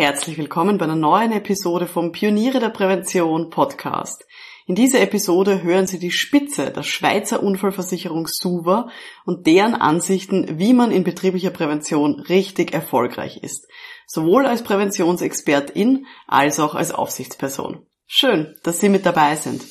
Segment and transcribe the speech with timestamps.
[0.00, 4.24] Herzlich willkommen bei einer neuen Episode vom Pioniere der Prävention Podcast.
[4.64, 8.88] In dieser Episode hören Sie die Spitze der Schweizer Unfallversicherung SUVA
[9.26, 13.68] und deren Ansichten, wie man in betrieblicher Prävention richtig erfolgreich ist.
[14.06, 17.84] Sowohl als Präventionsexpertin als auch als Aufsichtsperson.
[18.06, 19.66] Schön, dass Sie mit dabei sind.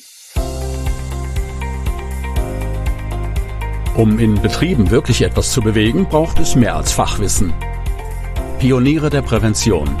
[3.96, 7.52] Um in Betrieben wirklich etwas zu bewegen, braucht es mehr als Fachwissen.
[8.60, 10.00] Pioniere der Prävention.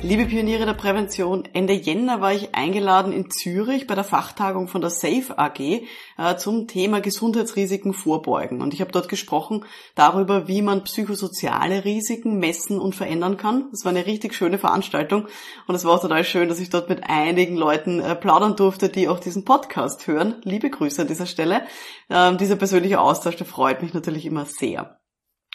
[0.00, 4.80] Liebe Pioniere der Prävention, Ende Jänner war ich eingeladen in Zürich bei der Fachtagung von
[4.80, 8.62] der SAFE AG äh, zum Thema Gesundheitsrisiken vorbeugen.
[8.62, 9.64] Und ich habe dort gesprochen
[9.96, 13.66] darüber, wie man psychosoziale Risiken messen und verändern kann.
[13.72, 15.26] Das war eine richtig schöne Veranstaltung
[15.66, 18.88] und es war auch total schön, dass ich dort mit einigen Leuten äh, plaudern durfte,
[18.88, 20.36] die auch diesen Podcast hören.
[20.44, 21.62] Liebe Grüße an dieser Stelle.
[22.08, 24.97] Ähm, dieser persönliche Austausch, der freut mich natürlich immer sehr.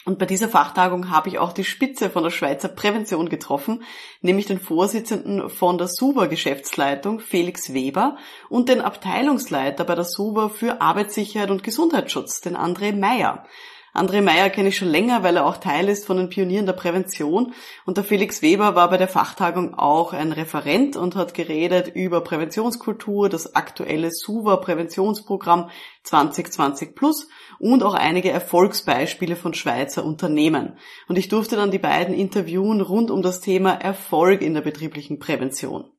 [0.06, 3.82] Und bei dieser Fachtagung habe ich auch die Spitze von der Schweizer Prävention getroffen,
[4.20, 8.18] nämlich den Vorsitzenden von der SUBA Geschäftsleitung, Felix Weber,
[8.50, 13.46] und den Abteilungsleiter bei der SUBA für Arbeitssicherheit und Gesundheitsschutz, den André Meyer.
[13.94, 16.72] André Meyer kenne ich schon länger, weil er auch Teil ist von den Pionieren der
[16.72, 17.54] Prävention.
[17.86, 22.20] Und der Felix Weber war bei der Fachtagung auch ein Referent und hat geredet über
[22.20, 25.70] Präventionskultur, das aktuelle SUVA Präventionsprogramm
[26.02, 27.28] 2020 Plus
[27.60, 30.76] und auch einige Erfolgsbeispiele von Schweizer Unternehmen.
[31.06, 35.20] Und ich durfte dann die beiden interviewen rund um das Thema Erfolg in der betrieblichen
[35.20, 35.93] Prävention.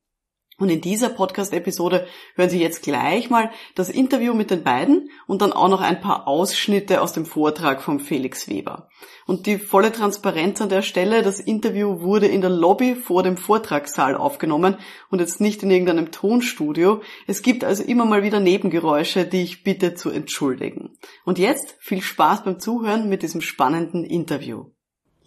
[0.58, 5.42] Und in dieser Podcast-Episode hören Sie jetzt gleich mal das Interview mit den beiden und
[5.42, 8.88] dann auch noch ein paar Ausschnitte aus dem Vortrag von Felix Weber.
[9.26, 13.36] Und die volle Transparenz an der Stelle, das Interview wurde in der Lobby vor dem
[13.36, 14.78] Vortragssaal aufgenommen
[15.10, 17.02] und jetzt nicht in irgendeinem Tonstudio.
[17.26, 20.96] Es gibt also immer mal wieder Nebengeräusche, die ich bitte zu entschuldigen.
[21.26, 24.70] Und jetzt viel Spaß beim Zuhören mit diesem spannenden Interview.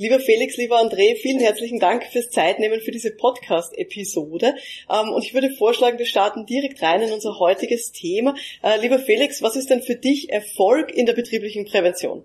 [0.01, 4.55] Lieber Felix, lieber André, vielen herzlichen Dank fürs Zeitnehmen für diese Podcast-Episode.
[4.89, 8.33] Ähm, und ich würde vorschlagen, wir starten direkt rein in unser heutiges Thema.
[8.63, 12.23] Äh, lieber Felix, was ist denn für dich Erfolg in der betrieblichen Prävention?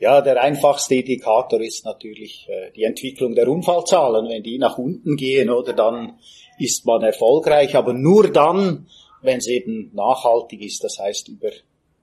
[0.00, 4.28] Ja, der einfachste Indikator ist natürlich äh, die Entwicklung der Unfallzahlen.
[4.28, 6.18] Wenn die nach unten gehen, oder dann
[6.58, 8.86] ist man erfolgreich, aber nur dann,
[9.22, 11.52] wenn es eben nachhaltig ist, das heißt über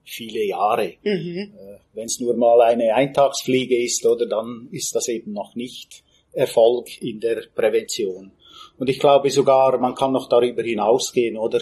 [0.04, 0.94] viele Jahre.
[1.02, 1.52] Mhm.
[1.56, 6.02] Äh, Wenn es nur mal eine Eintagsfliege ist, oder dann ist das eben noch nicht
[6.32, 8.32] Erfolg in der Prävention.
[8.78, 11.60] Und ich glaube sogar, man kann noch darüber hinausgehen, oder?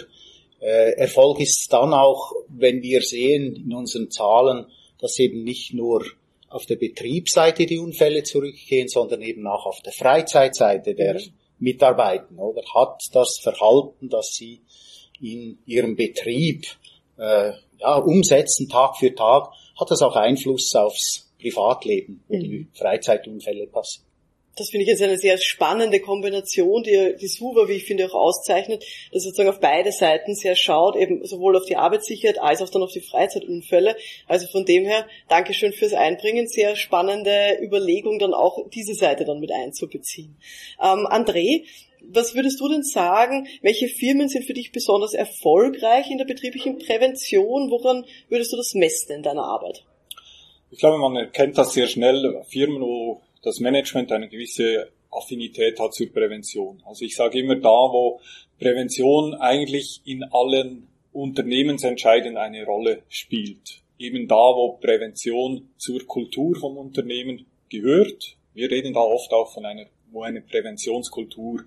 [0.59, 4.65] Äh, Erfolg ist dann auch, wenn wir sehen in unseren Zahlen,
[4.99, 6.05] dass eben nicht nur
[6.49, 11.33] auf der Betriebsseite die Unfälle zurückgehen, sondern eben auch auf der Freizeitseite der mhm.
[11.59, 12.61] Mitarbeiter, oder?
[12.73, 14.61] Hat das Verhalten, das sie
[15.21, 16.65] in ihrem Betrieb
[17.17, 22.41] äh, ja, umsetzen Tag für Tag, hat das auch Einfluss aufs Privatleben, wo mhm.
[22.41, 24.09] die Freizeitunfälle passieren.
[24.59, 28.13] Das finde ich jetzt eine sehr spannende Kombination, die die SUVA, wie ich finde, auch
[28.13, 32.69] auszeichnet, dass sozusagen auf beide Seiten sehr schaut, eben sowohl auf die Arbeitssicherheit als auch
[32.69, 33.95] dann auf die Freizeitunfälle.
[34.27, 39.39] Also von dem her, Dankeschön fürs Einbringen, sehr spannende Überlegung, dann auch diese Seite dann
[39.39, 40.35] mit einzubeziehen.
[40.81, 41.63] Ähm, André,
[42.01, 46.79] was würdest du denn sagen, welche Firmen sind für dich besonders erfolgreich in der betrieblichen
[46.79, 47.69] Prävention?
[47.69, 49.83] Woran würdest du das messen in deiner Arbeit?
[50.71, 52.43] Ich glaube, man erkennt das sehr schnell.
[52.49, 56.81] Firmen, wo das Management eine gewisse Affinität hat zur Prävention.
[56.85, 58.19] Also ich sage immer da, wo
[58.59, 63.81] Prävention eigentlich in allen Unternehmensentscheiden eine Rolle spielt.
[63.97, 68.35] Eben da, wo Prävention zur Kultur vom Unternehmen gehört.
[68.53, 71.63] Wir reden da oft auch von einer, wo eine Präventionskultur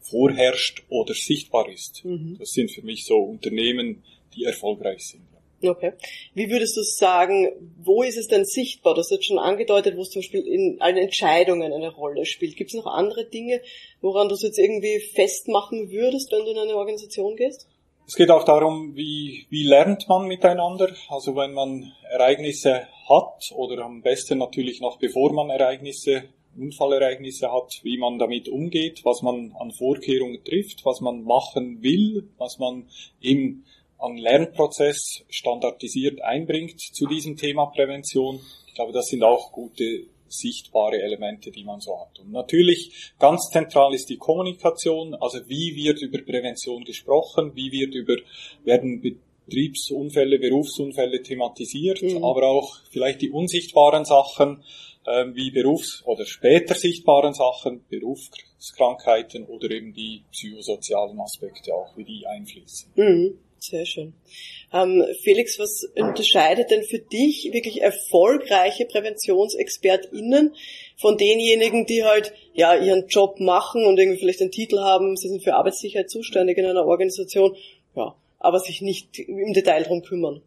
[0.00, 2.04] vorherrscht oder sichtbar ist.
[2.04, 2.36] Mhm.
[2.38, 4.02] Das sind für mich so Unternehmen,
[4.34, 5.22] die erfolgreich sind.
[5.62, 5.92] Okay.
[6.34, 7.48] Wie würdest du sagen,
[7.82, 8.94] wo ist es denn sichtbar?
[8.94, 12.56] Du hast jetzt schon angedeutet, wo es zum Beispiel in allen Entscheidungen eine Rolle spielt.
[12.56, 13.60] Gibt es noch andere Dinge,
[14.00, 17.66] woran du es jetzt irgendwie festmachen würdest, wenn du in eine Organisation gehst?
[18.06, 20.94] Es geht auch darum, wie, wie lernt man miteinander.
[21.08, 26.24] Also wenn man Ereignisse hat oder am besten natürlich noch bevor man Ereignisse
[26.58, 32.28] Unfallereignisse hat, wie man damit umgeht, was man an Vorkehrungen trifft, was man machen will,
[32.38, 32.88] was man
[33.20, 33.64] im
[33.98, 38.40] an Lernprozess standardisiert einbringt zu diesem Thema Prävention.
[38.68, 42.18] Ich glaube, das sind auch gute sichtbare Elemente, die man so hat.
[42.20, 47.94] Und natürlich ganz zentral ist die Kommunikation, also wie wird über Prävention gesprochen, wie wird
[47.94, 48.16] über,
[48.64, 52.22] werden Betriebsunfälle, Berufsunfälle thematisiert, mhm.
[52.22, 54.62] aber auch vielleicht die unsichtbaren Sachen,
[55.34, 62.26] wie Berufs- oder später sichtbaren Sachen, Berufskrankheiten oder eben die psychosozialen Aspekte auch, wie die
[62.26, 62.92] einfließen.
[62.94, 63.38] Mhm.
[63.60, 64.14] Sehr schön.
[64.72, 70.54] Ähm, Felix, was unterscheidet denn für dich wirklich erfolgreiche PräventionsexpertInnen
[70.96, 75.28] von denjenigen, die halt ja ihren Job machen und irgendwie vielleicht einen Titel haben, sie
[75.28, 77.56] sind für Arbeitssicherheit zuständig in einer Organisation,
[77.96, 80.42] ja, aber sich nicht im Detail drum kümmern?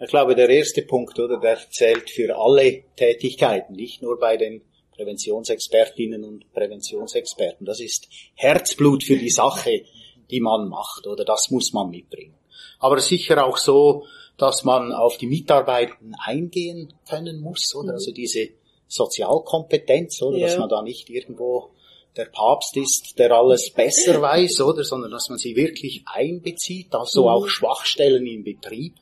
[0.00, 4.62] Ich glaube, der erste Punkt, oder, der zählt für alle Tätigkeiten, nicht nur bei den
[4.94, 7.66] Präventionsexpertinnen und Präventionsexperten.
[7.66, 9.82] Das ist Herzblut für die Sache,
[10.30, 12.36] die man macht, oder das muss man mitbringen
[12.78, 14.04] aber sicher auch so,
[14.36, 15.94] dass man auf die Mitarbeiter
[16.24, 17.94] eingehen können muss, oder?
[17.94, 18.48] Also diese
[18.86, 20.38] Sozialkompetenz, oder?
[20.38, 20.46] Ja.
[20.46, 21.70] Dass man da nicht irgendwo
[22.16, 24.84] der Papst ist, der alles besser weiß, oder?
[24.84, 27.28] Sondern dass man sie wirklich einbezieht, also mhm.
[27.28, 28.94] auch Schwachstellen im Betrieb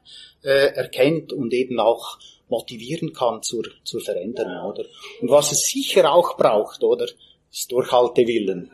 [0.45, 2.19] äh, erkennt und eben auch
[2.49, 4.85] motivieren kann zur, zur Veränderung, oder?
[5.21, 7.07] Und was es sicher auch braucht, oder?
[7.51, 8.71] Ist Durchhaltewillen.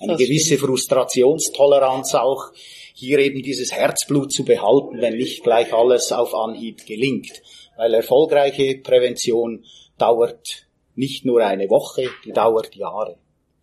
[0.00, 0.60] Eine das gewisse stimmt.
[0.60, 2.52] Frustrationstoleranz auch
[2.94, 7.42] hier eben dieses Herzblut zu behalten, wenn nicht gleich alles auf Anhieb gelingt.
[7.76, 9.64] Weil erfolgreiche Prävention
[9.98, 13.16] dauert nicht nur eine Woche, die dauert Jahre.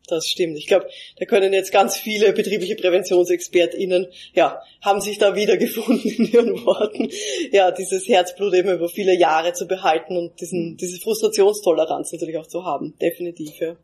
[0.07, 0.57] Das stimmt.
[0.57, 0.88] Ich glaube,
[1.18, 7.09] da können jetzt ganz viele betriebliche PräventionsexpertInnen, ja, haben sich da wiedergefunden in ihren Worten.
[7.51, 12.48] Ja, dieses Herzblut eben über viele Jahre zu behalten und diesen, diese Frustrationstoleranz natürlich auch
[12.48, 12.95] zu haben.
[13.01, 13.75] Definitiv, ja.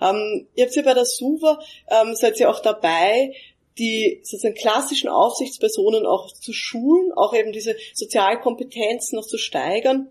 [0.00, 1.58] Ähm, ihr habt ja bei der SUVA,
[1.90, 3.32] ähm, seid ihr auch dabei,
[3.78, 10.08] die sozusagen klassischen Aufsichtspersonen auch zu schulen, auch eben diese Sozialkompetenzen noch zu steigern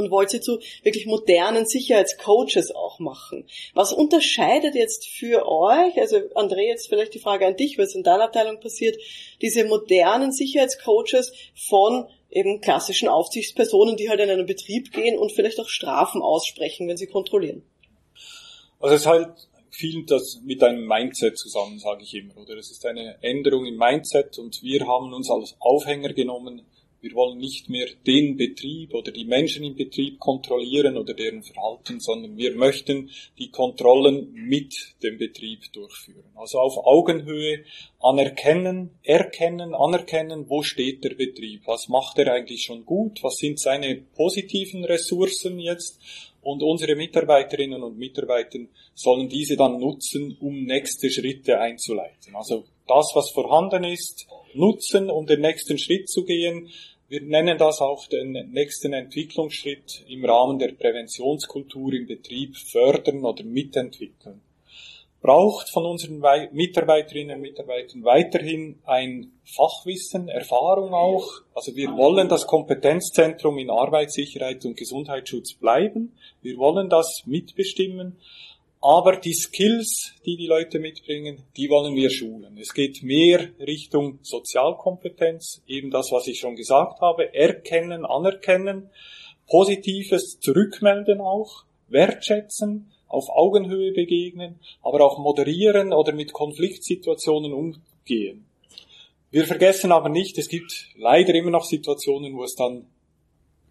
[0.00, 3.46] und wollt sie zu wirklich modernen Sicherheitscoaches auch machen.
[3.74, 8.02] Was unterscheidet jetzt für euch, also André, jetzt vielleicht die Frage an dich, was in
[8.02, 8.96] deiner Abteilung passiert,
[9.40, 11.32] diese modernen Sicherheitscoaches
[11.68, 16.88] von eben klassischen Aufsichtspersonen, die halt in einen Betrieb gehen und vielleicht auch Strafen aussprechen,
[16.88, 17.62] wenn sie kontrollieren?
[18.78, 19.28] Also es ist halt
[19.70, 22.56] viel das mit einem Mindset zusammen, sage ich immer, oder?
[22.56, 26.62] Es ist eine Änderung im Mindset und wir haben uns als Aufhänger genommen,
[27.00, 32.00] wir wollen nicht mehr den Betrieb oder die Menschen im Betrieb kontrollieren oder deren Verhalten,
[32.00, 36.30] sondern wir möchten die Kontrollen mit dem Betrieb durchführen.
[36.34, 37.64] Also auf Augenhöhe
[38.00, 43.58] anerkennen, erkennen, anerkennen, wo steht der Betrieb, was macht er eigentlich schon gut, was sind
[43.58, 46.00] seine positiven Ressourcen jetzt
[46.42, 48.60] und unsere Mitarbeiterinnen und Mitarbeiter
[48.94, 52.34] sollen diese dann nutzen, um nächste Schritte einzuleiten.
[52.34, 56.68] Also das, was vorhanden ist, nutzen, um den nächsten Schritt zu gehen.
[57.10, 63.42] Wir nennen das auch den nächsten Entwicklungsschritt im Rahmen der Präventionskultur im Betrieb fördern oder
[63.42, 64.40] mitentwickeln
[65.20, 66.22] braucht von unseren
[66.52, 71.28] Mitarbeiterinnen und Mitarbeitern weiterhin ein Fachwissen, Erfahrung auch.
[71.54, 76.16] Also wir wollen das Kompetenzzentrum in Arbeitssicherheit und Gesundheitsschutz bleiben.
[76.40, 78.16] Wir wollen das mitbestimmen.
[78.82, 82.56] Aber die Skills, die die Leute mitbringen, die wollen wir schulen.
[82.58, 88.88] Es geht mehr Richtung Sozialkompetenz, eben das, was ich schon gesagt habe, erkennen, anerkennen,
[89.46, 98.46] positives zurückmelden auch, wertschätzen, auf Augenhöhe begegnen, aber auch moderieren oder mit Konfliktsituationen umgehen.
[99.30, 102.86] Wir vergessen aber nicht, es gibt leider immer noch Situationen, wo es dann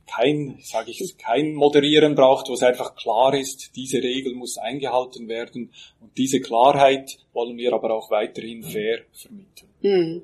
[0.09, 5.27] kein, sage ich, kein Moderieren braucht, wo es einfach klar ist, diese Regel muss eingehalten
[5.27, 9.69] werden und diese Klarheit wollen wir aber auch weiterhin fair vermitteln.
[9.81, 10.21] Hm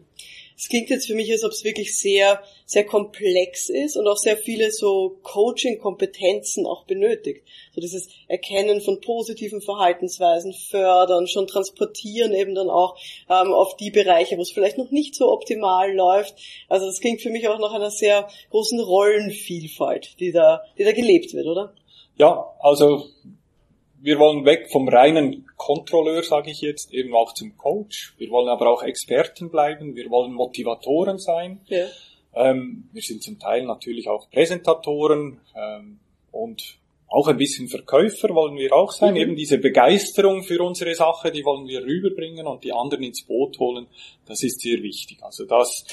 [0.58, 4.18] es klingt jetzt für mich, als ob es wirklich sehr, sehr komplex ist und auch
[4.18, 7.46] sehr viele so Coaching-Kompetenzen auch benötigt.
[7.74, 12.98] So dieses Erkennen von positiven Verhaltensweisen, fördern, schon transportieren eben dann auch
[13.30, 16.36] ähm, auf die Bereiche, wo es vielleicht noch nicht so optimal läuft.
[16.70, 20.94] Also das klingt für mich auch nach einer sehr großen Rollenvielfalt, die da, die da
[20.94, 21.74] gelebt wird, oder?
[22.18, 23.10] Ja, also
[24.06, 28.14] wir wollen weg vom reinen Kontrolleur, sage ich jetzt, eben auch zum Coach.
[28.20, 29.96] Wir wollen aber auch Experten bleiben.
[29.96, 31.62] Wir wollen Motivatoren sein.
[31.66, 31.88] Ja.
[32.36, 36.00] Ähm, wir sind zum Teil natürlich auch Präsentatoren ähm,
[36.32, 39.16] und auch ein bisschen Verkäufer wollen wir auch sein.
[39.16, 39.20] Mhm.
[39.22, 43.58] Eben diese Begeisterung für unsere Sache, die wollen wir rüberbringen und die anderen ins Boot
[43.58, 43.88] holen.
[44.28, 45.18] Das ist sehr wichtig.
[45.24, 45.84] Also das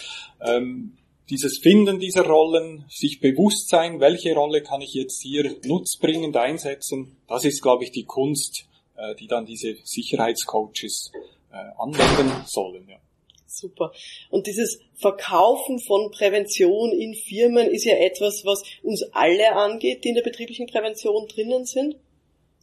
[0.45, 0.99] ähm,
[1.30, 7.16] dieses Finden dieser Rollen, sich bewusst sein, welche Rolle kann ich jetzt hier nutzbringend einsetzen,
[7.28, 11.12] das ist, glaube ich, die Kunst, äh, die dann diese Sicherheitscoaches
[11.50, 12.88] äh, anwenden sollen.
[12.88, 12.96] Ja.
[13.46, 13.92] Super.
[14.30, 20.08] Und dieses Verkaufen von Prävention in Firmen ist ja etwas, was uns alle angeht, die
[20.08, 21.96] in der betrieblichen Prävention drinnen sind.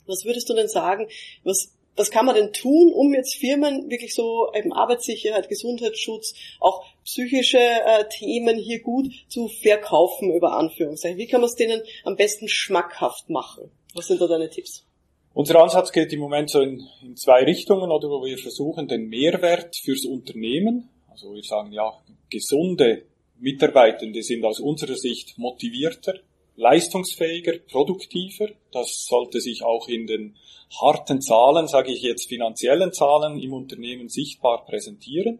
[0.07, 1.07] Was würdest du denn sagen,
[1.43, 6.85] was was kann man denn tun, um jetzt Firmen wirklich so eben Arbeitssicherheit, Gesundheitsschutz, auch
[7.09, 11.17] psychische äh, Themen hier gut zu verkaufen über Anführungszeichen?
[11.17, 13.71] Wie kann man es denen am besten schmackhaft machen?
[13.95, 14.85] Was sind da deine Tipps?
[15.33, 19.07] Unser Ansatz geht im Moment so in, in zwei Richtungen, oder wo wir versuchen, den
[19.07, 21.91] Mehrwert fürs Unternehmen, also wir sagen ja,
[22.29, 23.05] gesunde
[23.39, 26.13] Mitarbeitende sind aus unserer Sicht motivierter,
[26.57, 28.49] leistungsfähiger, produktiver.
[28.71, 30.35] Das sollte sich auch in den
[30.81, 35.39] harten Zahlen, sage ich jetzt finanziellen Zahlen im Unternehmen sichtbar präsentieren.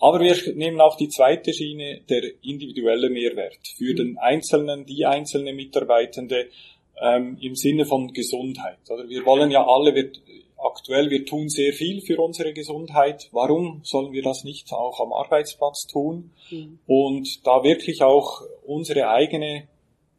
[0.00, 5.52] Aber wir nehmen auch die zweite Schiene, der individuelle Mehrwert für den Einzelnen, die einzelne
[5.52, 6.48] Mitarbeitende
[7.00, 8.78] ähm, im Sinne von Gesundheit.
[8.88, 10.12] Oder wir wollen ja alle, wir,
[10.56, 13.28] aktuell, wir tun sehr viel für unsere Gesundheit.
[13.32, 16.30] Warum sollen wir das nicht auch am Arbeitsplatz tun?
[16.50, 16.78] Mhm.
[16.86, 19.68] Und da wirklich auch unsere eigene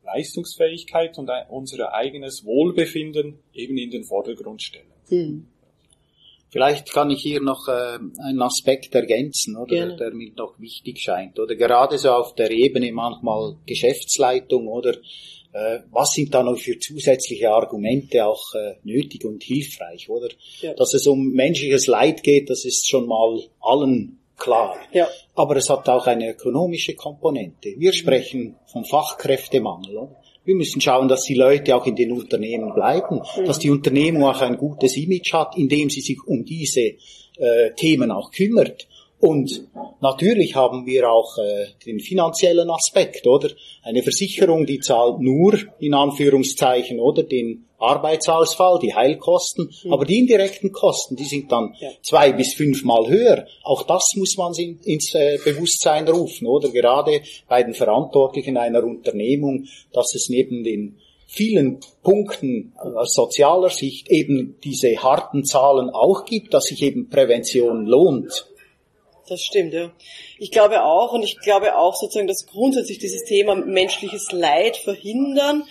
[0.03, 4.91] Leistungsfähigkeit und unser eigenes Wohlbefinden eben in den Vordergrund stellen.
[5.09, 5.47] Mhm.
[6.51, 9.97] Vielleicht kann ich hier noch äh, einen Aspekt ergänzen, oder, Gerne.
[9.97, 11.39] der mir noch wichtig scheint.
[11.39, 14.95] Oder gerade so auf der Ebene manchmal Geschäftsleitung oder
[15.51, 20.29] äh, was sind da noch für zusätzliche Argumente auch äh, nötig und hilfreich, oder?
[20.61, 20.73] Ja.
[20.73, 24.77] Dass es um menschliches Leid geht, das ist schon mal allen klar.
[24.91, 25.07] Ja.
[25.35, 27.75] Aber es hat auch eine ökonomische Komponente.
[27.77, 29.97] Wir sprechen vom Fachkräftemangel.
[29.97, 30.15] Oder?
[30.45, 34.41] Wir müssen schauen, dass die Leute auch in den Unternehmen bleiben, dass die Unternehmung auch
[34.41, 36.93] ein gutes Image hat, indem sie sich um diese
[37.37, 38.87] äh, Themen auch kümmert.
[39.19, 39.67] Und
[39.99, 43.49] natürlich haben wir auch äh, den finanziellen Aspekt, oder?
[43.83, 49.93] Eine Versicherung, die zahlt nur, in Anführungszeichen, oder, den Arbeitsausfall, die Heilkosten, mhm.
[49.93, 51.89] aber die indirekten Kosten, die sind dann ja.
[52.01, 53.45] zwei bis fünfmal höher.
[53.63, 56.69] Auch das muss man in, ins äh, Bewusstsein rufen, oder?
[56.69, 60.97] Gerade bei den Verantwortlichen einer Unternehmung, dass es neben den
[61.27, 67.85] vielen Punkten aus sozialer Sicht eben diese harten Zahlen auch gibt, dass sich eben Prävention
[67.85, 68.48] lohnt
[69.29, 69.91] das stimmt, ja.
[70.37, 75.63] Ich glaube auch, und ich glaube auch sozusagen, dass grundsätzlich dieses Thema menschliches Leid verhindern,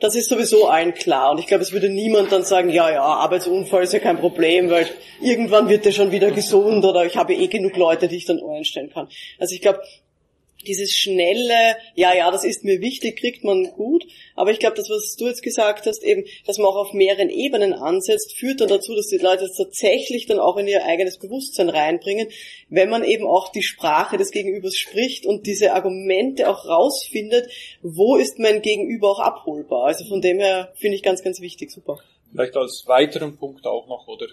[0.00, 1.32] das ist sowieso allen klar.
[1.32, 4.70] Und ich glaube, es würde niemand dann sagen, ja, ja, Arbeitsunfall ist ja kein Problem,
[4.70, 4.88] weil
[5.20, 8.40] irgendwann wird der schon wieder gesund oder ich habe eh genug Leute, die ich dann
[8.42, 9.08] einstellen kann.
[9.38, 9.80] Also ich glaube,
[10.66, 14.04] dieses schnelle, ja, ja, das ist mir wichtig, kriegt man gut.
[14.34, 17.30] Aber ich glaube, das, was du jetzt gesagt hast, eben, dass man auch auf mehreren
[17.30, 21.18] Ebenen ansetzt, führt dann dazu, dass die Leute es tatsächlich dann auch in ihr eigenes
[21.18, 22.28] Bewusstsein reinbringen,
[22.68, 27.50] wenn man eben auch die Sprache des Gegenübers spricht und diese Argumente auch rausfindet,
[27.82, 29.86] wo ist mein Gegenüber auch abholbar.
[29.86, 31.98] Also von dem her finde ich ganz, ganz wichtig, super.
[32.30, 34.26] Vielleicht als weiteren Punkt auch noch, oder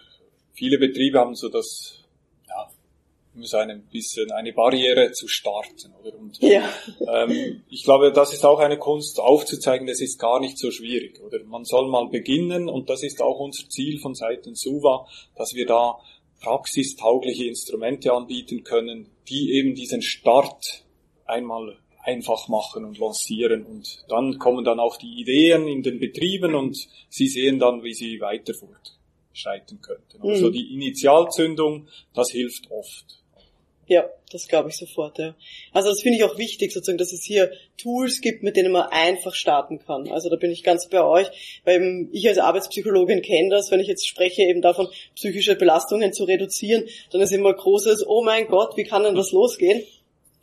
[0.54, 1.99] viele Betriebe haben so das
[3.40, 5.94] um so ein bisschen eine Barriere zu starten.
[6.02, 6.18] Oder?
[6.18, 6.70] Und, ja.
[7.08, 11.20] ähm, ich glaube, das ist auch eine Kunst, aufzuzeigen, das ist gar nicht so schwierig.
[11.22, 15.54] Oder man soll mal beginnen und das ist auch unser Ziel von Seiten Suva, dass
[15.54, 16.00] wir da
[16.42, 20.84] praxistaugliche Instrumente anbieten können, die eben diesen Start
[21.26, 26.56] einmal einfach machen und lancieren und dann kommen dann auch die Ideen in den Betrieben
[26.56, 26.78] und
[27.10, 30.22] sie sehen dann, wie sie weiter fortschreiten könnten.
[30.22, 30.54] Also mhm.
[30.54, 33.19] die Initialzündung, das hilft oft.
[33.90, 35.36] Ja, das glaube ich sofort, ja.
[35.74, 38.88] Also das finde ich auch wichtig, sozusagen, dass es hier Tools gibt, mit denen man
[38.92, 40.08] einfach starten kann.
[40.12, 41.28] Also da bin ich ganz bei euch,
[41.66, 46.26] weil ich als Arbeitspsychologin kenne das, wenn ich jetzt spreche eben davon, psychische Belastungen zu
[46.26, 49.82] reduzieren, dann ist immer großes, oh mein Gott, wie kann denn das losgehen?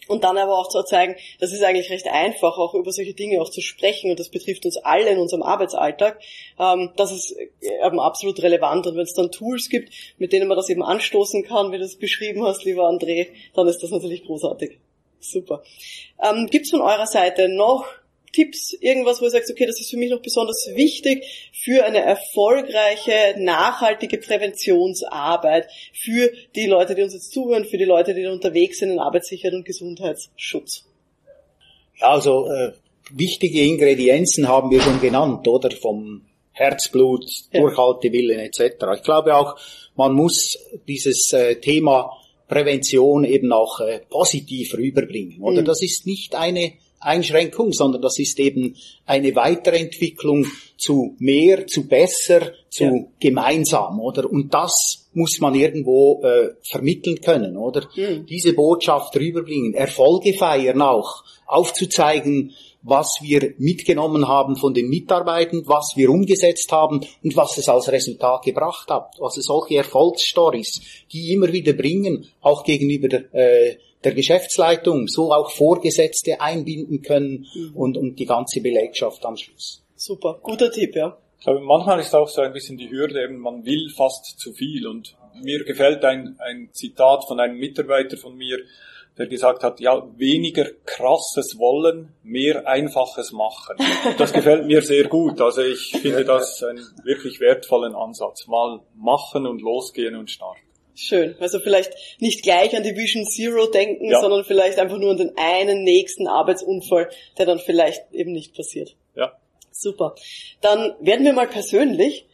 [0.08, 3.40] Und dann aber auch zu zeigen, das ist eigentlich recht einfach, auch über solche Dinge
[3.40, 6.20] auch zu sprechen und das betrifft uns alle in unserem Arbeitsalltag.
[6.58, 10.56] Ähm, das ist eben absolut relevant und wenn es dann Tools gibt, mit denen man
[10.56, 14.25] das eben anstoßen kann, wie du es beschrieben hast, lieber André, dann ist das natürlich
[14.25, 14.78] großartig.
[15.18, 15.62] Super.
[16.22, 17.86] Ähm, Gibt es von eurer Seite noch
[18.36, 21.24] Tipps, irgendwas, wo ihr sagt, okay, das ist für mich noch besonders wichtig
[21.54, 28.14] für eine erfolgreiche, nachhaltige Präventionsarbeit für die Leute, die uns jetzt zuhören, für die Leute,
[28.14, 30.84] die unterwegs sind in Arbeitssicherheit und Gesundheitsschutz?
[31.98, 32.72] Ja, also äh,
[33.10, 35.70] wichtige Ingredienzen haben wir schon genannt, oder?
[35.70, 37.60] Vom Herzblut, ja.
[37.60, 38.84] Durchhaltewillen etc.
[38.96, 39.56] Ich glaube auch,
[39.94, 42.12] man muss dieses äh, Thema
[42.48, 45.40] Prävention eben auch äh, positiv rüberbringen.
[45.40, 45.64] Oder mhm.
[45.64, 52.52] das ist nicht eine Einschränkung, sondern das ist eben eine Weiterentwicklung zu mehr, zu besser,
[52.70, 53.04] zu ja.
[53.20, 54.30] gemeinsam, oder?
[54.30, 57.88] Und das muss man irgendwo äh, vermitteln können, oder?
[57.96, 58.26] Mhm.
[58.26, 62.52] Diese Botschaft rüberbringen, Erfolge feiern auch, aufzuzeigen,
[62.83, 67.90] was wir mitgenommen haben von den Mitarbeitern, was wir umgesetzt haben und was es als
[67.90, 69.14] Resultat gebracht hat.
[69.21, 70.80] Also solche Erfolgsstories,
[71.12, 77.47] die immer wieder bringen, auch gegenüber der, äh, der Geschäftsleitung, so auch Vorgesetzte einbinden können
[77.54, 77.73] mhm.
[77.75, 79.83] und, und die ganze Belegschaft am Schluss.
[79.97, 81.16] Super, guter Tipp, ja.
[81.38, 84.52] Ich glaube, manchmal ist auch so ein bisschen die Hürde, eben man will fast zu
[84.52, 88.59] viel und mir gefällt ein, ein Zitat von einem Mitarbeiter von mir,
[89.18, 93.76] der gesagt hat, ja, weniger krasses Wollen, mehr einfaches Machen.
[94.18, 95.40] Das gefällt mir sehr gut.
[95.40, 98.46] Also ich finde das einen wirklich wertvollen Ansatz.
[98.46, 100.61] Mal machen und losgehen und starten.
[100.94, 101.37] Schön.
[101.40, 104.20] Also vielleicht nicht gleich an die Vision Zero denken, ja.
[104.20, 108.96] sondern vielleicht einfach nur an den einen nächsten Arbeitsunfall, der dann vielleicht eben nicht passiert.
[109.14, 109.37] Ja.
[109.70, 110.14] Super.
[110.62, 112.26] Dann werden wir mal persönlich.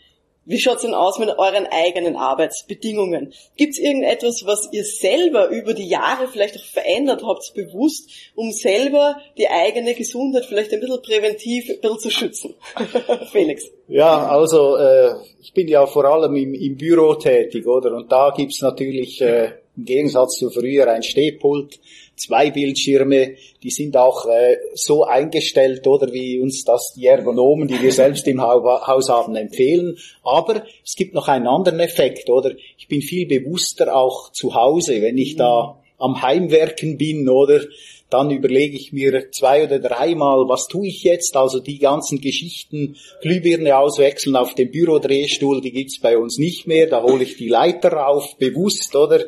[0.44, 3.32] Wie schaut's denn aus mit euren eigenen Arbeitsbedingungen?
[3.56, 9.16] Gibt's irgendetwas, was ihr selber über die Jahre vielleicht auch verändert habt, bewusst, um selber
[9.38, 12.54] die eigene Gesundheit vielleicht ein bisschen präventiv ein bisschen zu schützen?
[13.30, 13.70] Felix.
[13.86, 17.94] Ja, also äh, ich bin ja vor allem im, im Büro tätig, oder?
[17.94, 21.80] Und da gibt's natürlich äh, im Gegensatz zu früher ein Stehpult,
[22.16, 27.80] zwei Bildschirme, die sind auch äh, so eingestellt, oder wie uns das die Ergonomen, die
[27.80, 29.96] wir selbst im Haus haben, empfehlen.
[30.22, 32.52] Aber es gibt noch einen anderen Effekt, oder?
[32.76, 37.62] Ich bin viel bewusster auch zu Hause, wenn ich da am Heimwerken bin, oder?
[38.10, 41.34] Dann überlege ich mir zwei oder dreimal, was tue ich jetzt?
[41.34, 46.88] Also die ganzen Geschichten, Glühbirne auswechseln auf dem Bürodrehstuhl, die gibt's bei uns nicht mehr.
[46.88, 49.24] Da hole ich die Leiter rauf, bewusst, oder?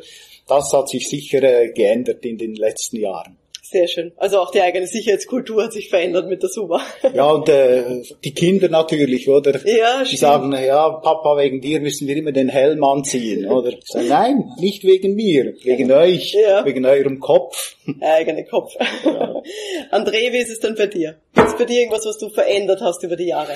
[0.47, 3.37] Das hat sich sicher äh, geändert in den letzten Jahren.
[3.67, 4.11] Sehr schön.
[4.17, 6.81] Also auch die eigene Sicherheitskultur hat sich verändert mit der Suba.
[7.13, 9.59] Ja, und äh, die Kinder natürlich, oder?
[9.65, 13.71] Ja, Die sagen, ja, Papa, wegen dir müssen wir immer den Helm anziehen, oder?
[13.83, 16.63] Sagen, nein, nicht wegen mir, wegen euch, ja.
[16.63, 17.75] wegen eurem Kopf.
[18.01, 18.71] Eigene Kopf.
[19.03, 19.41] Ja.
[19.91, 21.15] André, wie ist es denn bei dir?
[21.33, 23.53] Gibt es bei dir irgendwas, was du verändert hast über die Jahre?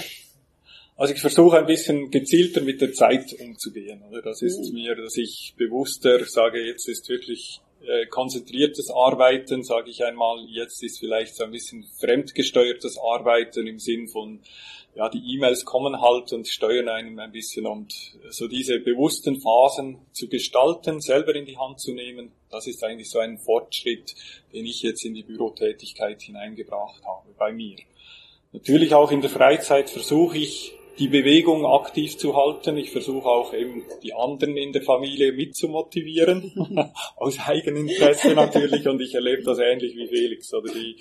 [0.99, 4.03] Also ich versuche ein bisschen gezielter mit der Zeit umzugehen.
[4.09, 4.21] Oder?
[4.21, 4.73] Das ist mhm.
[4.73, 10.83] mir, dass ich bewusster sage, jetzt ist wirklich äh, konzentriertes Arbeiten, sage ich einmal, jetzt
[10.83, 14.41] ist vielleicht so ein bisschen fremdgesteuertes Arbeiten im Sinn von,
[14.93, 17.93] ja, die E-Mails kommen halt und steuern einem ein bisschen und
[18.29, 23.09] so diese bewussten Phasen zu gestalten, selber in die Hand zu nehmen, das ist eigentlich
[23.09, 24.15] so ein Fortschritt,
[24.51, 27.77] den ich jetzt in die Bürotätigkeit hineingebracht habe bei mir.
[28.51, 32.77] Natürlich auch in der Freizeit versuche ich die Bewegung aktiv zu halten.
[32.77, 38.87] Ich versuche auch eben die anderen in der Familie mitzumotivieren, aus Eigeninteresse natürlich.
[38.87, 40.53] Und ich erlebe das ähnlich wie Felix.
[40.53, 40.97] Oder die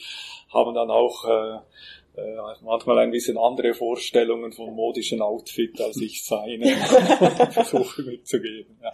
[0.52, 1.58] haben dann auch äh,
[2.18, 6.66] äh, manchmal ein bisschen andere Vorstellungen vom modischen Outfit, als ich seine
[7.52, 8.78] versuche mitzugeben.
[8.82, 8.92] Ja.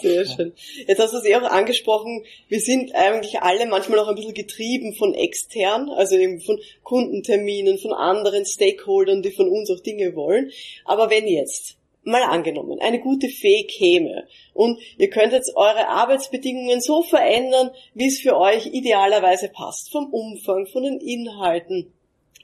[0.00, 0.52] Sehr schön.
[0.86, 4.34] Jetzt hast du es eh auch angesprochen, wir sind eigentlich alle manchmal auch ein bisschen
[4.34, 10.14] getrieben von extern, also eben von Kundenterminen, von anderen Stakeholdern, die von uns auch Dinge
[10.14, 10.50] wollen.
[10.84, 17.02] Aber wenn jetzt mal angenommen, eine gute Fee käme und ihr könntet eure Arbeitsbedingungen so
[17.02, 21.92] verändern, wie es für euch idealerweise passt, vom Umfang, von den Inhalten,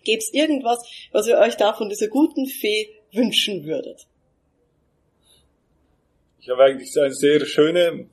[0.02, 0.78] Gäbe es irgendwas,
[1.12, 4.06] was ihr euch da von dieser guten Fee wünschen würdet?
[6.40, 8.06] Ich habe eigentlich eine sehr schöne,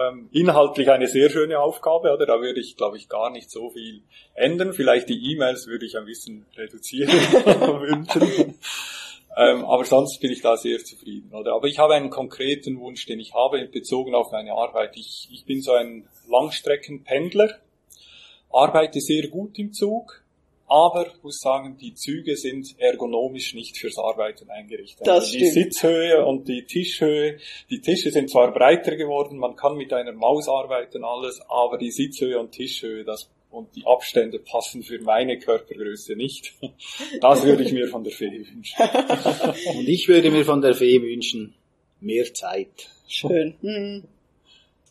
[0.00, 2.24] ähm, inhaltlich eine sehr schöne Aufgabe, oder?
[2.24, 4.02] Da würde ich, glaube ich, gar nicht so viel
[4.34, 4.72] ändern.
[4.72, 8.54] Vielleicht die E-Mails würde ich ein bisschen reduzieren wünschen.
[9.36, 11.54] Ähm, aber sonst bin ich da sehr zufrieden, oder?
[11.54, 14.96] Aber ich habe einen konkreten Wunsch, den ich habe, bezogen auf meine Arbeit.
[14.96, 17.58] Ich, ich bin so ein Langstreckenpendler,
[18.50, 20.24] arbeite sehr gut im Zug,
[20.70, 25.04] aber ich muss sagen, die Züge sind ergonomisch nicht fürs Arbeiten eingerichtet.
[25.04, 25.74] Das also die stimmt.
[25.74, 30.48] Sitzhöhe und die Tischhöhe, die Tische sind zwar breiter geworden, man kann mit einer Maus
[30.48, 36.14] arbeiten, alles, aber die Sitzhöhe und Tischhöhe, das und die Abstände passen für meine Körpergröße
[36.14, 36.54] nicht.
[37.20, 38.76] Das würde ich mir von der Fee wünschen.
[39.76, 41.54] Und ich würde mir von der Fee wünschen,
[42.00, 42.88] mehr Zeit.
[43.08, 43.56] Schön.
[43.60, 44.04] Hm.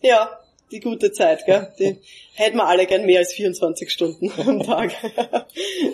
[0.01, 0.39] Ja,
[0.71, 1.71] die gute Zeit, gell?
[1.79, 1.97] Die
[2.33, 4.91] hätten wir alle gern mehr als 24 Stunden am Tag.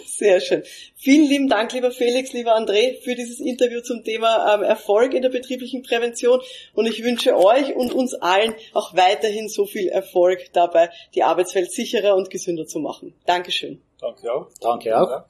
[0.06, 0.64] Sehr schön.
[0.96, 5.22] Vielen lieben Dank, lieber Felix, lieber André, für dieses Interview zum Thema ähm, Erfolg in
[5.22, 6.42] der betrieblichen Prävention.
[6.74, 11.72] Und ich wünsche euch und uns allen auch weiterhin so viel Erfolg dabei, die Arbeitswelt
[11.72, 13.14] sicherer und gesünder zu machen.
[13.26, 13.82] Dankeschön.
[14.00, 14.48] Danke auch.
[14.62, 15.26] Danke auch.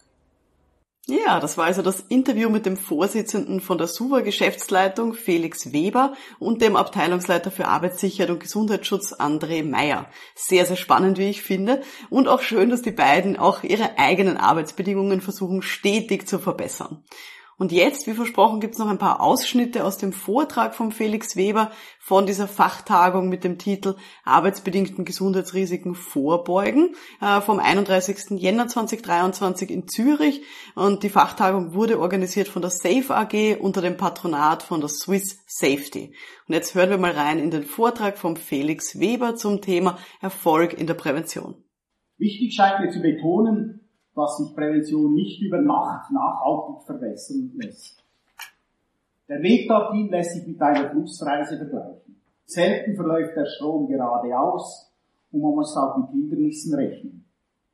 [1.08, 6.14] Ja, das war also das Interview mit dem Vorsitzenden von der SUVA Geschäftsleitung Felix Weber
[6.40, 10.10] und dem Abteilungsleiter für Arbeitssicherheit und Gesundheitsschutz André Meyer.
[10.34, 11.84] Sehr, sehr spannend, wie ich finde.
[12.10, 17.04] Und auch schön, dass die beiden auch ihre eigenen Arbeitsbedingungen versuchen stetig zu verbessern.
[17.58, 21.38] Und jetzt, wie versprochen, gibt es noch ein paar Ausschnitte aus dem Vortrag von Felix
[21.38, 28.42] Weber von dieser Fachtagung mit dem Titel Arbeitsbedingten Gesundheitsrisiken vorbeugen äh, vom 31.
[28.42, 30.42] Jänner 2023 in Zürich.
[30.76, 35.40] Und die Fachtagung wurde organisiert von der Safe AG unter dem Patronat von der Swiss
[35.48, 36.14] Safety.
[36.48, 40.74] Und jetzt hören wir mal rein in den Vortrag von Felix Weber zum Thema Erfolg
[40.74, 41.64] in der Prävention.
[42.18, 43.85] Wichtig scheint mir zu betonen,
[44.16, 48.04] dass sich Prävention nicht über Nacht nachhaltig verbessern lässt.
[49.28, 52.16] Der Weg dorthin lässt sich mit einer Flussreise vergleichen.
[52.46, 54.94] Selten verläuft der Strom geradeaus
[55.32, 57.26] und man muss auch mit Hindernissen rechnen.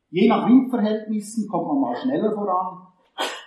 [0.09, 2.87] Je nach Windverhältnissen kommt man mal schneller voran,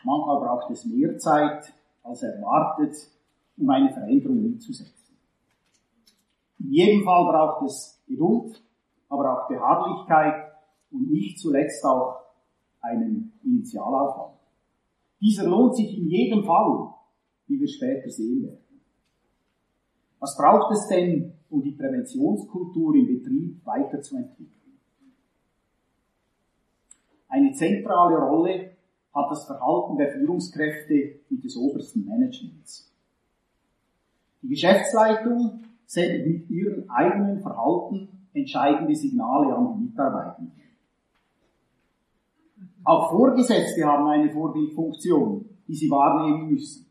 [0.04, 2.94] manchmal braucht es mehr Zeit als erwartet,
[3.56, 5.16] um eine Veränderung umzusetzen.
[6.60, 8.62] In jedem Fall braucht es Geduld,
[9.08, 10.52] aber auch Beharrlichkeit
[10.90, 12.23] und nicht zuletzt auch
[12.84, 14.38] einen Initialaufwand.
[15.20, 16.94] Dieser lohnt sich in jedem Fall,
[17.46, 18.58] wie wir später sehen werden.
[20.18, 24.78] Was braucht es denn, um die Präventionskultur im Betrieb weiterzuentwickeln?
[27.28, 28.70] Eine zentrale Rolle
[29.14, 32.92] hat das Verhalten der Führungskräfte und des obersten Managements.
[34.42, 40.63] Die Geschäftsleitung sendet mit ihrem eigenen Verhalten entscheidende Signale an die Mitarbeitenden.
[42.84, 46.86] Auch Vorgesetzte haben eine Vorbildfunktion, die sie wahrnehmen müssen.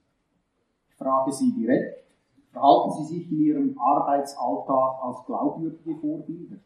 [0.89, 2.03] Ich frage Sie direkt,
[2.51, 6.57] verhalten Sie sich in Ihrem Arbeitsalltag als glaubwürdige Vorbilder?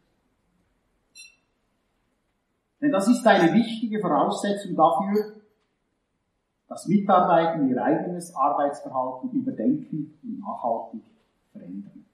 [2.79, 5.41] Denn das ist eine wichtige Voraussetzung dafür,
[6.67, 11.01] dass Mitarbeiter ihr eigenes Arbeitsverhalten überdenken und nachhaltig
[11.51, 12.05] verändern.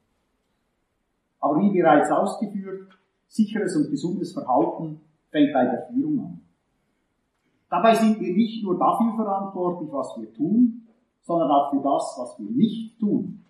[1.39, 2.97] Aber wie bereits ausgeführt,
[3.27, 6.42] sicheres und gesundes Verhalten fängt bei der Führung an.
[7.73, 10.83] Dabei sind wir nicht nur dafür verantwortlich, was wir tun,
[11.23, 13.43] sondern auch für das, was wir nicht tun.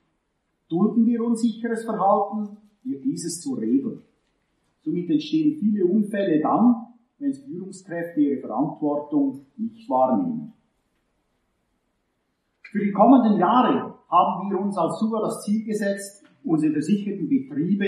[0.69, 4.01] Dulden wir unsicheres Verhalten, wird dieses zur Regel.
[4.79, 6.85] Somit entstehen viele Unfälle dann,
[7.19, 10.53] wenn Führungskräfte ihre Verantwortung nicht wahrnehmen.
[12.71, 17.87] Für die kommenden Jahre haben wir uns als SUA das Ziel gesetzt, unsere versicherten Betriebe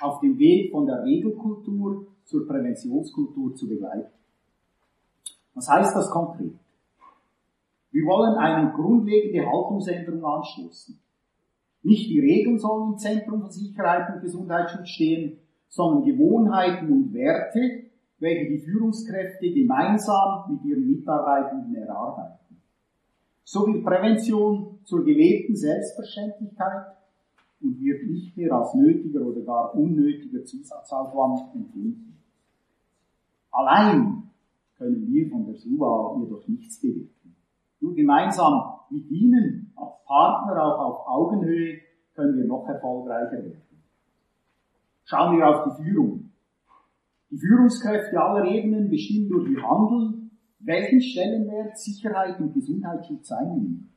[0.00, 4.15] auf dem Weg von der Regelkultur zur Präventionskultur zu begleiten.
[5.56, 6.52] Was heißt das konkret?
[7.90, 11.00] Wir wollen eine grundlegende Haltungsänderung anstoßen.
[11.82, 15.38] Nicht die Regeln sollen im Zentrum von Sicherheit und Gesundheitsschutz stehen,
[15.68, 17.84] sondern Gewohnheiten und Werte,
[18.18, 22.60] welche die Führungskräfte gemeinsam mit ihren Mitarbeitenden erarbeiten.
[23.42, 26.96] So wird Prävention zur gelebten Selbstverständlichkeit
[27.62, 32.18] und wird nicht mehr als nötiger oder gar unnötiger Zusatzaufwand empfunden.
[33.50, 34.26] Allein
[34.78, 37.36] können wir von der SUA jedoch nichts bewirken.
[37.80, 41.78] Nur gemeinsam mit Ihnen als Partner auch auf Augenhöhe
[42.14, 43.62] können wir noch erfolgreicher werden.
[45.04, 46.30] Schauen wir auf die Führung.
[47.30, 53.92] Die Führungskräfte aller Ebenen bestimmen durch ihr Handeln, welchen Stellenwert Sicherheit und Gesundheitsschutz einnehmen.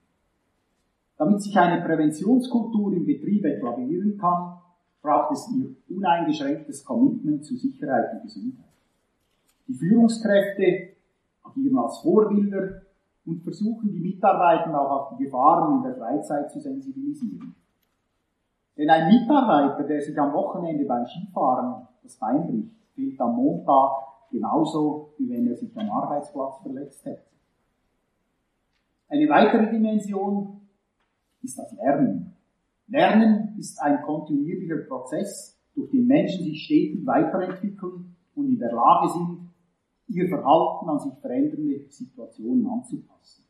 [1.17, 4.59] Damit sich eine Präventionskultur im Betrieb etablieren kann,
[5.01, 8.68] braucht es ihr uneingeschränktes Commitment zu Sicherheit und Gesundheit.
[9.69, 10.95] Die Führungskräfte
[11.43, 12.81] agieren als Vorbilder
[13.23, 17.55] und versuchen die Mitarbeiter auch auf die Gefahren in der Freizeit zu sensibilisieren.
[18.75, 23.91] Denn ein Mitarbeiter, der sich am Wochenende beim Skifahren das Bein bricht, fehlt am Montag
[24.31, 27.29] genauso, wie wenn er sich am Arbeitsplatz verletzt hätte.
[29.07, 30.61] Eine weitere Dimension
[31.43, 32.33] ist das Lernen.
[32.87, 39.09] Lernen ist ein kontinuierlicher Prozess, durch den Menschen sich stetig weiterentwickeln und in der Lage
[39.09, 39.48] sind,
[40.09, 43.45] ihr Verhalten an sich verändernde Situationen anzupassen.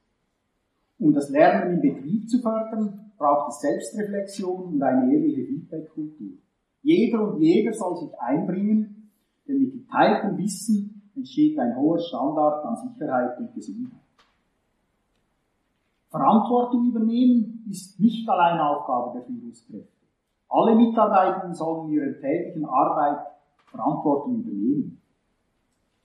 [0.99, 6.31] Um das Lernen im Betrieb zu fördern, braucht es Selbstreflexion und eine ehrliche Feedback-Kultur.
[6.81, 9.11] Jeder und jeder soll sich einbringen,
[9.47, 13.99] denn mit geteiltem Wissen entsteht ein hoher Standard an Sicherheit und Gesundheit.
[16.09, 19.87] Verantwortung übernehmen ist nicht allein Aufgabe der Führungskräfte.
[20.49, 23.19] Alle Mitarbeiter sollen in ihrer täglichen Arbeit
[23.65, 25.01] Verantwortung übernehmen.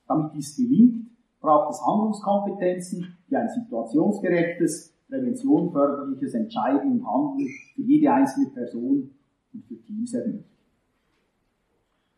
[0.07, 1.07] Damit dies gelingt,
[1.41, 9.11] braucht es Handlungskompetenzen, die ein situationsgerechtes, präventionförderliches Entscheiden und Handeln für jede einzelne Person
[9.53, 10.55] und für Teams ermöglichen.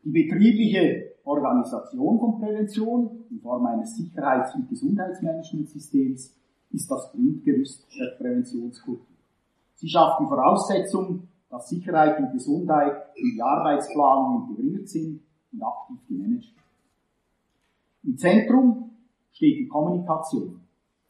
[0.04, 6.32] Die betriebliche Organisation von Prävention in Form eines Sicherheits- und Gesundheitsmanagementsystems
[6.70, 9.16] ist das Grundgerüst der Präventionskultur.
[9.74, 15.20] Sie schafft die Voraussetzung, dass Sicherheit und Gesundheit in die Arbeitsplanung integriert sind
[15.52, 16.65] und aktiv gemanagt werden.
[18.06, 18.92] Im Zentrum
[19.32, 20.60] steht die Kommunikation,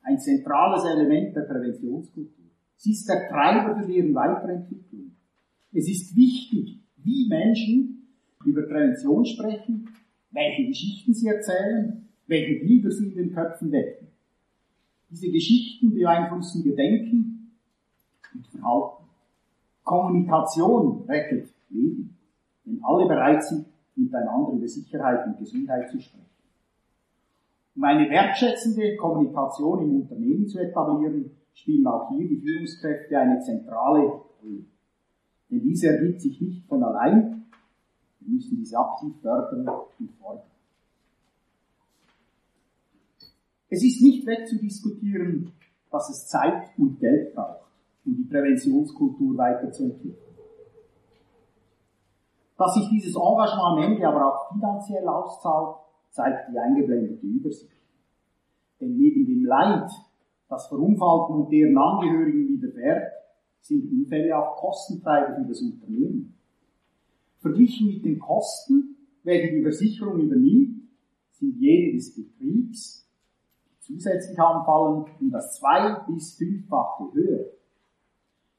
[0.03, 2.47] ein zentrales Element der Präventionskultur.
[2.77, 5.13] Sie ist der Treiber für deren Weiterentwicklung.
[5.73, 8.09] Es ist wichtig, wie Menschen
[8.47, 9.91] über Prävention sprechen,
[10.31, 14.09] welche Geschichten sie erzählen, welche Bilder sie in den Köpfen wecken.
[15.11, 17.53] Diese Geschichten beeinflussen ihr Denken
[18.35, 19.05] und Verhalten.
[19.85, 22.17] Kommunikation rettet Leben,
[22.65, 26.26] wenn alle bereit sind, miteinander über Sicherheit und Gesundheit zu sprechen.
[27.87, 34.64] Eine wertschätzende Kommunikation im Unternehmen zu etablieren, spielen auch hier die Führungskräfte eine zentrale Rolle.
[35.49, 37.46] Denn diese ergibt sich nicht von allein.
[38.18, 39.68] Wir müssen diese aktiv fördern
[40.01, 40.42] und fordern.
[43.68, 45.53] Es ist nicht wegzudiskutieren,
[45.92, 47.70] dass es Zeit und Geld braucht,
[48.05, 50.16] um die Präventionskultur weiterzuentwickeln.
[52.59, 55.77] Dass sich dieses Engagement am Ende aber auch finanziell auszahlt,
[56.11, 57.76] zeigt die eingeblendete Übersicht.
[58.81, 59.91] Denn neben dem Leid,
[60.49, 63.12] das Verunfallten und deren Angehörigen widerfährt,
[63.61, 66.35] sind Unfälle auch Kostentreiber für das Unternehmen.
[67.39, 70.83] Verglichen mit den Kosten, welche die Versicherung übernimmt,
[71.33, 73.09] sind jene des Betriebs,
[73.67, 77.47] die zusätzlich anfallen, um das zwei- bis fünffache höher.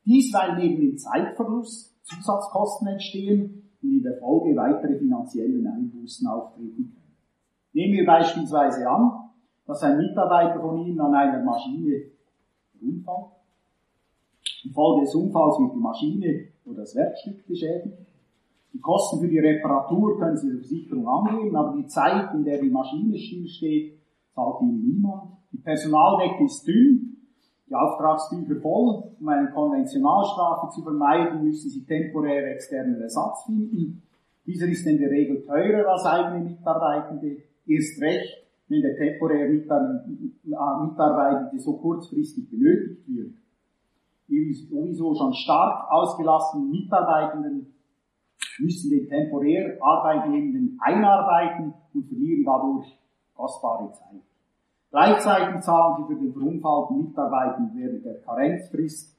[0.05, 6.93] Dies, weil neben dem Zeitverlust Zusatzkosten entstehen und in der Folge weitere finanzielle Einbußen auftreten
[6.93, 7.15] können.
[7.73, 9.26] Nehmen wir beispielsweise an,
[9.67, 12.03] dass ein Mitarbeiter von Ihnen an einer Maschine
[12.81, 13.37] umfällt.
[14.63, 17.97] Infolge des Unfalls wird die Maschine oder das Werkstück beschädigt.
[18.73, 22.59] Die Kosten für die Reparatur können Sie der Versicherung angeben, aber die Zeit, in der
[22.59, 23.97] die Maschine stillsteht,
[24.33, 25.31] zahlt Ihnen niemand.
[25.51, 27.17] Die Personaldecke ist dünn,
[27.69, 29.03] die Auftragsbücher voll.
[29.19, 34.03] Um eine Konventionalstrafe zu vermeiden, müssen Sie temporär externen Ersatz finden.
[34.45, 37.37] Dieser ist in der Regel teurer als eigene Mitarbeitende.
[37.65, 43.33] Erst recht, wenn der temporäre Mitarbeitende so kurzfristig benötigt wird.
[44.27, 47.73] Die sowieso schon stark ausgelassenen Mitarbeitenden
[48.59, 52.99] müssen den temporär Arbeitnehmenden einarbeiten und verlieren dadurch
[53.33, 54.21] kostbare Zeit.
[54.89, 59.15] Gleichzeitig zahlen sie für den verunfallten Mitarbeiter während der Karenzfrist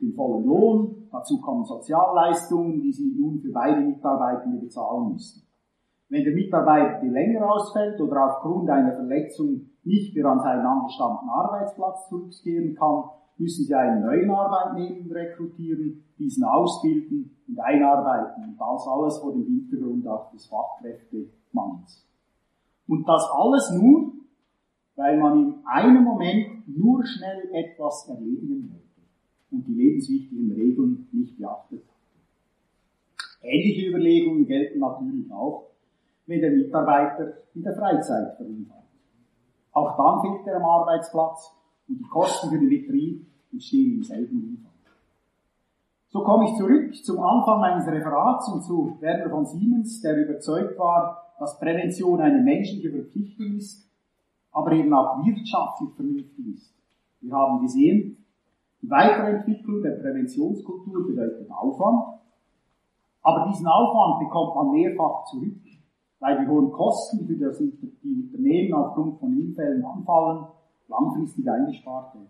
[0.00, 1.08] den vollen Lohn.
[1.10, 5.45] Dazu kommen Sozialleistungen, die sie nun für beide Mitarbeitende bezahlen müssen.
[6.08, 12.08] Wenn der Mitarbeiter länger ausfällt oder aufgrund einer Verletzung nicht mehr an seinen angestammten Arbeitsplatz
[12.08, 13.04] zurückkehren kann,
[13.38, 18.44] müssen sie einen neuen Arbeitnehmer rekrutieren, diesen ausbilden und einarbeiten.
[18.44, 22.06] Und das alles vor dem Hintergrund auch des Fachkräftemangels.
[22.86, 24.12] Und das alles nur,
[24.94, 28.86] weil man in einem Moment nur schnell etwas erledigen wollte
[29.50, 31.94] und die lebenswichtigen Regeln nicht beachtet hat.
[33.42, 35.75] Ähnliche Überlegungen gelten natürlich auch,
[36.26, 38.82] wenn der Mitarbeiter in der Freizeit verunfallt.
[39.72, 41.52] Auch dann fehlt er am Arbeitsplatz
[41.88, 44.72] und die Kosten für den Betrieb entstehen im selben Umfang.
[46.08, 50.78] So komme ich zurück zum Anfang meines Referats und zu Werner von Siemens, der überzeugt
[50.78, 53.86] war, dass Prävention eine menschliche Verpflichtung ist,
[54.52, 56.74] aber eben auch wirtschaftlich vernünftig ist.
[57.20, 58.24] Wir haben gesehen,
[58.80, 62.20] die Weiterentwicklung der Präventionskultur bedeutet Aufwand,
[63.22, 65.65] aber diesen Aufwand bekommt man mehrfach zurück,
[66.20, 70.46] weil die hohen Kosten, für das die Unternehmen aufgrund von Unfällen anfallen,
[70.88, 72.28] langfristig eingespart werden.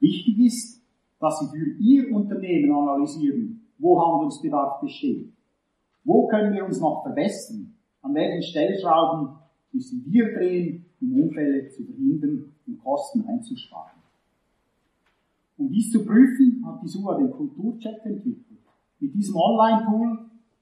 [0.00, 0.82] Wichtig ist,
[1.20, 5.32] dass Sie für Ihr Unternehmen analysieren, wo Handlungsbedarf besteht.
[6.04, 7.74] Wo können wir uns noch verbessern?
[8.02, 9.36] An welchen Stellschrauben
[9.72, 13.98] müssen wir drehen, um Unfälle zu verhindern und Kosten einzusparen?
[15.58, 18.60] Um dies zu prüfen, hat die SUA den Kulturcheck entwickelt.
[19.00, 20.18] Mit diesem Online-Tool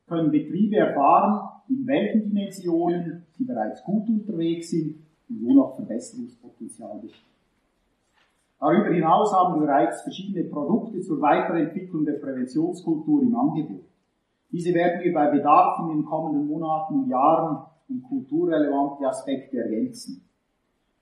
[0.07, 4.97] können Betriebe erfahren, in welchen Dimensionen sie bereits gut unterwegs sind
[5.29, 7.23] und wo noch Verbesserungspotenzial besteht.
[8.59, 13.85] Darüber hinaus haben wir bereits verschiedene Produkte zur Weiterentwicklung der Präventionskultur im Angebot.
[14.51, 20.23] Diese werden wir bei Bedarf in den kommenden Monaten und Jahren um kulturrelevante Aspekte ergänzen.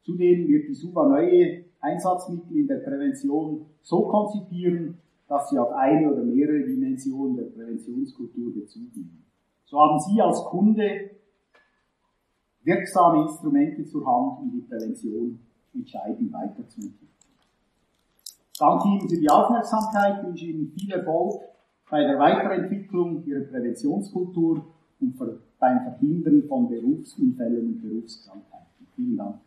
[0.02, 4.98] Zudem wird die SUBA neue Einsatzmittel in der Prävention so konzipieren,
[5.28, 8.90] dass sie auf eine oder mehrere Dimensionen der Präventionskultur Bezug.
[9.64, 11.10] So haben Sie als Kunde
[12.62, 15.38] wirksame Instrumente zur Hand, um die Prävention
[15.74, 17.10] entscheidend weiterzuentwickeln.
[18.58, 21.42] Danke Ihnen für die Aufmerksamkeit, wünsche Ihnen viel Erfolg
[21.90, 24.64] bei der Weiterentwicklung Ihrer Präventionskultur
[25.00, 25.18] und
[25.58, 28.86] beim Verhindern von Berufsunfällen und Berufskrankheiten.
[28.94, 29.40] Vielen Dank.